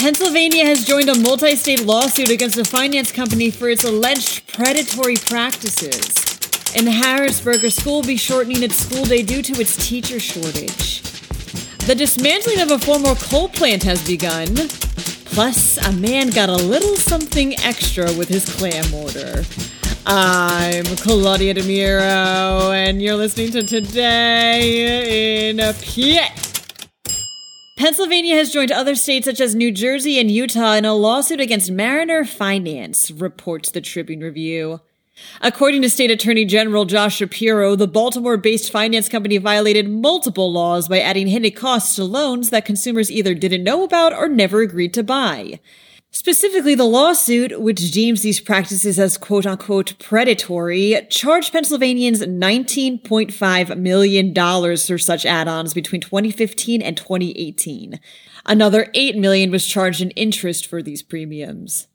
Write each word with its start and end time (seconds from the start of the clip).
Pennsylvania 0.00 0.64
has 0.64 0.86
joined 0.86 1.10
a 1.10 1.14
multi 1.14 1.54
state 1.54 1.84
lawsuit 1.84 2.30
against 2.30 2.56
a 2.56 2.64
finance 2.64 3.12
company 3.12 3.50
for 3.50 3.68
its 3.68 3.84
alleged 3.84 4.50
predatory 4.50 5.16
practices. 5.16 6.74
In 6.74 6.86
Harrisburg, 6.86 7.62
a 7.64 7.70
school 7.70 7.96
will 7.96 8.06
be 8.06 8.16
shortening 8.16 8.62
its 8.62 8.76
school 8.76 9.04
day 9.04 9.22
due 9.22 9.42
to 9.42 9.60
its 9.60 9.76
teacher 9.76 10.18
shortage. 10.18 11.02
The 11.84 11.94
dismantling 11.94 12.60
of 12.60 12.70
a 12.70 12.78
former 12.78 13.14
coal 13.14 13.50
plant 13.50 13.82
has 13.82 14.02
begun. 14.06 14.46
Plus, 15.26 15.76
a 15.76 15.92
man 15.92 16.30
got 16.30 16.48
a 16.48 16.56
little 16.56 16.96
something 16.96 17.52
extra 17.60 18.10
with 18.14 18.30
his 18.30 18.48
clam 18.56 18.94
order. 18.94 19.44
I'm 20.06 20.84
Claudia 20.96 21.52
DeMiro, 21.52 22.72
and 22.74 23.02
you're 23.02 23.16
listening 23.16 23.50
to 23.52 23.62
Today 23.64 25.50
in 25.50 25.60
a 25.60 25.74
PA. 25.74 26.39
Pennsylvania 27.80 28.34
has 28.34 28.52
joined 28.52 28.70
other 28.70 28.94
states 28.94 29.24
such 29.24 29.40
as 29.40 29.54
New 29.54 29.72
Jersey 29.72 30.20
and 30.20 30.30
Utah 30.30 30.74
in 30.74 30.84
a 30.84 30.92
lawsuit 30.92 31.40
against 31.40 31.70
Mariner 31.70 32.26
Finance, 32.26 33.10
reports 33.10 33.70
the 33.70 33.80
Tribune 33.80 34.20
Review. 34.20 34.82
According 35.40 35.80
to 35.80 35.88
State 35.88 36.10
Attorney 36.10 36.44
General 36.44 36.84
Josh 36.84 37.16
Shapiro, 37.16 37.76
the 37.76 37.88
Baltimore 37.88 38.36
based 38.36 38.70
finance 38.70 39.08
company 39.08 39.38
violated 39.38 39.88
multiple 39.88 40.52
laws 40.52 40.88
by 40.88 41.00
adding 41.00 41.28
hidden 41.28 41.52
costs 41.52 41.96
to 41.96 42.04
loans 42.04 42.50
that 42.50 42.66
consumers 42.66 43.10
either 43.10 43.32
didn't 43.32 43.64
know 43.64 43.82
about 43.82 44.12
or 44.12 44.28
never 44.28 44.60
agreed 44.60 44.92
to 44.92 45.02
buy. 45.02 45.58
Specifically, 46.12 46.74
the 46.74 46.84
lawsuit, 46.84 47.60
which 47.60 47.92
deems 47.92 48.22
these 48.22 48.40
practices 48.40 48.98
as 48.98 49.16
quote 49.16 49.46
unquote 49.46 49.96
predatory, 50.00 51.06
charged 51.08 51.52
Pennsylvanians 51.52 52.20
$19.5 52.20 53.78
million 53.78 54.34
for 54.34 54.98
such 54.98 55.24
add-ons 55.24 55.72
between 55.72 56.00
2015 56.00 56.82
and 56.82 56.96
2018. 56.96 58.00
Another 58.44 58.88
8 58.92 59.16
million 59.18 59.52
was 59.52 59.64
charged 59.64 60.00
in 60.00 60.10
interest 60.10 60.66
for 60.66 60.82
these 60.82 61.02
premiums. 61.02 61.86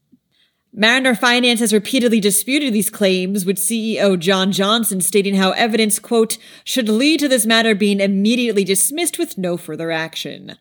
Mariner 0.72 1.16
Finance 1.16 1.59
has 1.59 1.73
repeatedly 1.73 2.22
disputed 2.22 2.73
these 2.73 2.89
claims, 2.89 3.45
with 3.45 3.57
CEO 3.57 4.17
John 4.17 4.52
Johnson 4.52 5.02
stating 5.02 5.35
how 5.35 5.52
evidence, 5.52 6.00
quote, 6.00 6.38
should 6.63 6.88
lead 6.89 7.19
to 7.22 7.27
this 7.27 7.45
matter 7.45 7.75
being 7.75 8.00
immediately 8.00 8.63
dismissed 8.63 9.17
with 9.17 9.38
no 9.38 9.57
further 9.57 9.91
action. 9.91 10.57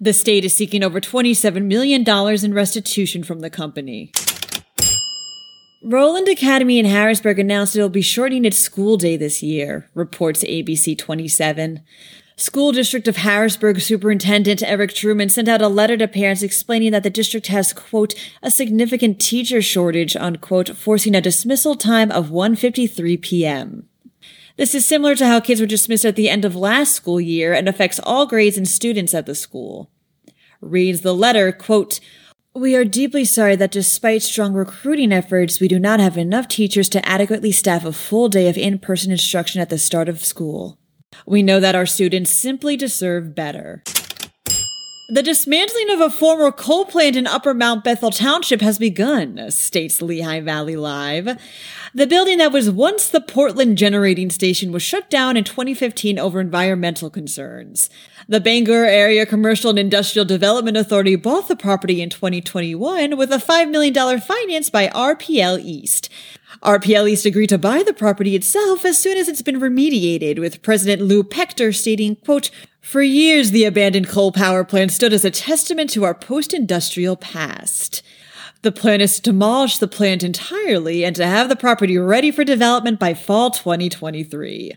The 0.00 0.12
state 0.12 0.44
is 0.44 0.56
seeking 0.56 0.82
over 0.82 1.00
$27 1.00 1.64
million 1.64 2.04
in 2.44 2.54
restitution 2.54 3.22
from 3.22 3.40
the 3.40 3.50
company. 3.50 4.12
Rowland 5.82 6.28
Academy 6.28 6.78
in 6.78 6.86
Harrisburg 6.86 7.38
announced 7.38 7.76
it 7.76 7.80
will 7.80 7.88
be 7.88 8.02
shortening 8.02 8.44
its 8.44 8.58
school 8.58 8.96
day 8.96 9.16
this 9.16 9.42
year, 9.42 9.88
reports 9.94 10.42
ABC 10.42 10.98
27. 10.98 11.82
School 12.36 12.70
District 12.70 13.08
of 13.08 13.16
Harrisburg 13.16 13.80
Superintendent 13.80 14.62
Eric 14.62 14.92
Turman 14.92 15.28
sent 15.28 15.48
out 15.48 15.60
a 15.60 15.66
letter 15.66 15.96
to 15.96 16.06
parents 16.06 16.42
explaining 16.42 16.92
that 16.92 17.02
the 17.02 17.10
district 17.10 17.48
has, 17.48 17.72
quote, 17.72 18.14
a 18.42 18.50
significant 18.50 19.20
teacher 19.20 19.60
shortage, 19.60 20.14
unquote, 20.14 20.76
forcing 20.76 21.16
a 21.16 21.20
dismissal 21.20 21.74
time 21.74 22.12
of 22.12 22.28
1.53 22.28 23.20
p.m. 23.20 23.87
This 24.58 24.74
is 24.74 24.84
similar 24.84 25.14
to 25.14 25.26
how 25.26 25.38
kids 25.38 25.60
were 25.60 25.68
dismissed 25.68 26.04
at 26.04 26.16
the 26.16 26.28
end 26.28 26.44
of 26.44 26.56
last 26.56 26.92
school 26.92 27.20
year 27.20 27.52
and 27.54 27.68
affects 27.68 28.00
all 28.02 28.26
grades 28.26 28.56
and 28.56 28.66
students 28.66 29.14
at 29.14 29.24
the 29.24 29.36
school. 29.36 29.88
Reads 30.60 31.02
the 31.02 31.14
letter, 31.14 31.52
quote, 31.52 32.00
we 32.54 32.74
are 32.74 32.84
deeply 32.84 33.24
sorry 33.24 33.54
that 33.54 33.70
despite 33.70 34.20
strong 34.22 34.54
recruiting 34.54 35.12
efforts, 35.12 35.60
we 35.60 35.68
do 35.68 35.78
not 35.78 36.00
have 36.00 36.18
enough 36.18 36.48
teachers 36.48 36.88
to 36.88 37.08
adequately 37.08 37.52
staff 37.52 37.84
a 37.84 37.92
full 37.92 38.28
day 38.28 38.48
of 38.48 38.58
in-person 38.58 39.12
instruction 39.12 39.60
at 39.60 39.70
the 39.70 39.78
start 39.78 40.08
of 40.08 40.24
school. 40.24 40.76
We 41.24 41.40
know 41.40 41.60
that 41.60 41.76
our 41.76 41.86
students 41.86 42.32
simply 42.32 42.76
deserve 42.76 43.36
better. 43.36 43.84
The 45.10 45.22
dismantling 45.22 45.88
of 45.88 46.02
a 46.02 46.10
former 46.10 46.52
coal 46.52 46.84
plant 46.84 47.16
in 47.16 47.26
Upper 47.26 47.54
Mount 47.54 47.82
Bethel 47.82 48.10
Township 48.10 48.60
has 48.60 48.78
begun, 48.78 49.50
states 49.50 50.02
Lehigh 50.02 50.40
Valley 50.40 50.76
Live. 50.76 51.40
The 51.94 52.06
building 52.06 52.36
that 52.36 52.52
was 52.52 52.70
once 52.70 53.08
the 53.08 53.22
Portland 53.22 53.78
Generating 53.78 54.28
Station 54.28 54.70
was 54.70 54.82
shut 54.82 55.08
down 55.08 55.38
in 55.38 55.44
2015 55.44 56.18
over 56.18 56.42
environmental 56.42 57.08
concerns. 57.08 57.88
The 58.28 58.38
Bangor 58.38 58.84
Area 58.84 59.24
Commercial 59.24 59.70
and 59.70 59.78
Industrial 59.78 60.26
Development 60.26 60.76
Authority 60.76 61.16
bought 61.16 61.48
the 61.48 61.56
property 61.56 62.02
in 62.02 62.10
2021 62.10 63.16
with 63.16 63.32
a 63.32 63.38
$5 63.38 63.70
million 63.70 64.20
finance 64.20 64.68
by 64.68 64.88
RPL 64.88 65.58
East. 65.62 66.10
RPL 66.62 67.08
East 67.08 67.24
agreed 67.24 67.48
to 67.48 67.56
buy 67.56 67.82
the 67.82 67.94
property 67.94 68.36
itself 68.36 68.84
as 68.84 68.98
soon 68.98 69.16
as 69.16 69.26
it's 69.26 69.42
been 69.42 69.58
remediated, 69.58 70.38
with 70.38 70.60
President 70.60 71.00
Lou 71.00 71.22
Pektor 71.22 71.74
stating, 71.74 72.16
quote, 72.16 72.50
For 72.88 73.02
years, 73.02 73.50
the 73.50 73.66
abandoned 73.66 74.08
coal 74.08 74.32
power 74.32 74.64
plant 74.64 74.92
stood 74.92 75.12
as 75.12 75.22
a 75.22 75.30
testament 75.30 75.90
to 75.90 76.04
our 76.04 76.14
post-industrial 76.14 77.16
past. 77.16 78.02
The 78.62 78.72
plan 78.72 79.02
is 79.02 79.16
to 79.16 79.22
demolish 79.24 79.76
the 79.76 79.86
plant 79.86 80.22
entirely 80.22 81.04
and 81.04 81.14
to 81.16 81.26
have 81.26 81.50
the 81.50 81.54
property 81.54 81.98
ready 81.98 82.30
for 82.30 82.44
development 82.44 82.98
by 82.98 83.12
fall 83.12 83.50
2023. 83.50 84.72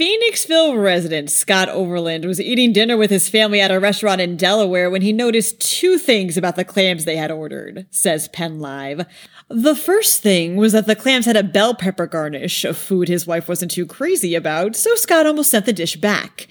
Phoenixville 0.00 0.82
resident 0.82 1.30
Scott 1.30 1.68
Overland 1.68 2.24
was 2.24 2.40
eating 2.40 2.72
dinner 2.72 2.96
with 2.96 3.10
his 3.10 3.28
family 3.28 3.60
at 3.60 3.70
a 3.70 3.78
restaurant 3.78 4.18
in 4.18 4.34
Delaware 4.34 4.88
when 4.88 5.02
he 5.02 5.12
noticed 5.12 5.60
two 5.60 5.98
things 5.98 6.38
about 6.38 6.56
the 6.56 6.64
clams 6.64 7.04
they 7.04 7.18
had 7.18 7.30
ordered, 7.30 7.84
says 7.90 8.26
Penn 8.28 8.60
Live. 8.60 9.04
The 9.50 9.76
first 9.76 10.22
thing 10.22 10.56
was 10.56 10.72
that 10.72 10.86
the 10.86 10.96
clams 10.96 11.26
had 11.26 11.36
a 11.36 11.42
bell 11.42 11.74
pepper 11.74 12.06
garnish, 12.06 12.64
a 12.64 12.72
food 12.72 13.08
his 13.08 13.26
wife 13.26 13.46
wasn't 13.46 13.72
too 13.72 13.84
crazy 13.84 14.34
about, 14.34 14.74
so 14.74 14.94
Scott 14.94 15.26
almost 15.26 15.50
sent 15.50 15.66
the 15.66 15.72
dish 15.74 15.96
back. 15.96 16.48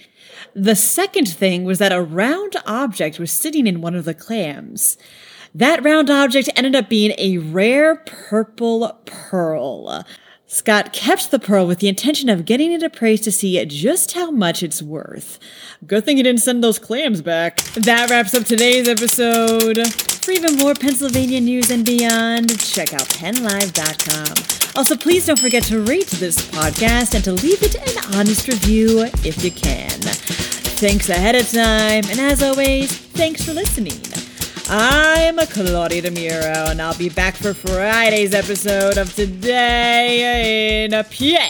The 0.54 0.76
second 0.76 1.26
thing 1.26 1.64
was 1.64 1.80
that 1.80 1.90
a 1.90 2.00
round 2.00 2.54
object 2.66 3.18
was 3.18 3.32
sitting 3.32 3.66
in 3.66 3.80
one 3.80 3.96
of 3.96 4.04
the 4.04 4.14
clams. 4.14 4.96
That 5.56 5.82
round 5.82 6.08
object 6.08 6.50
ended 6.54 6.76
up 6.76 6.88
being 6.88 7.14
a 7.18 7.38
rare 7.38 7.96
purple 7.96 9.00
pearl. 9.06 10.04
Scott 10.52 10.92
kept 10.92 11.30
the 11.30 11.38
pearl 11.38 11.64
with 11.64 11.78
the 11.78 11.86
intention 11.86 12.28
of 12.28 12.44
getting 12.44 12.72
it 12.72 12.82
appraised 12.82 13.22
to 13.22 13.30
see 13.30 13.64
just 13.66 14.14
how 14.14 14.32
much 14.32 14.64
it's 14.64 14.82
worth. 14.82 15.38
Good 15.86 16.04
thing 16.04 16.16
he 16.16 16.24
didn't 16.24 16.40
send 16.40 16.64
those 16.64 16.80
clams 16.80 17.22
back. 17.22 17.58
That 17.74 18.10
wraps 18.10 18.34
up 18.34 18.42
today's 18.42 18.88
episode. 18.88 19.78
For 19.94 20.32
even 20.32 20.56
more 20.56 20.74
Pennsylvania 20.74 21.40
news 21.40 21.70
and 21.70 21.86
beyond, 21.86 22.58
check 22.58 22.92
out 22.92 23.08
pennlive.com. 23.10 24.74
Also, 24.74 24.96
please 24.96 25.24
don't 25.24 25.38
forget 25.38 25.62
to 25.64 25.82
rate 25.82 26.08
this 26.08 26.36
podcast 26.50 27.14
and 27.14 27.22
to 27.22 27.32
leave 27.32 27.62
it 27.62 27.76
an 27.76 28.16
honest 28.16 28.48
review 28.48 29.02
if 29.24 29.44
you 29.44 29.52
can. 29.52 30.00
Thanks 30.80 31.08
ahead 31.10 31.36
of 31.36 31.48
time, 31.48 32.02
and 32.10 32.18
as 32.18 32.42
always, 32.42 32.90
thanks 32.90 33.44
for 33.44 33.52
listening. 33.52 34.29
I'm 34.72 35.36
Claudia 35.48 36.02
DeMiro, 36.02 36.70
and 36.70 36.80
I'll 36.80 36.96
be 36.96 37.08
back 37.08 37.34
for 37.34 37.52
Friday's 37.52 38.32
episode 38.32 38.98
of 38.98 39.12
Today 39.12 40.84
in 40.84 40.94
a 40.94 41.02
PA. 41.02 41.49